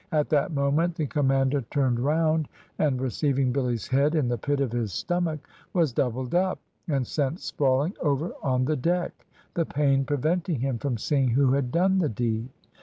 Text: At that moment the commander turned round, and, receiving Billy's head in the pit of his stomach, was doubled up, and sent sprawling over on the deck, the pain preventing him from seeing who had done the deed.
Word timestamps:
At 0.11 0.29
that 0.29 0.51
moment 0.51 0.95
the 0.95 1.05
commander 1.05 1.61
turned 1.69 1.99
round, 1.99 2.47
and, 2.79 2.99
receiving 2.99 3.51
Billy's 3.51 3.87
head 3.87 4.15
in 4.15 4.29
the 4.29 4.37
pit 4.39 4.59
of 4.59 4.71
his 4.71 4.91
stomach, 4.91 5.47
was 5.73 5.93
doubled 5.93 6.33
up, 6.33 6.57
and 6.87 7.05
sent 7.05 7.39
sprawling 7.39 7.93
over 8.01 8.33
on 8.41 8.65
the 8.65 8.75
deck, 8.75 9.11
the 9.53 9.63
pain 9.67 10.03
preventing 10.03 10.59
him 10.59 10.79
from 10.79 10.97
seeing 10.97 11.27
who 11.27 11.53
had 11.53 11.71
done 11.71 11.99
the 11.99 12.09
deed. 12.09 12.49